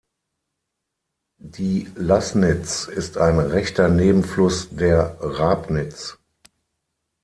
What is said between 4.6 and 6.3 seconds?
der Rabnitz.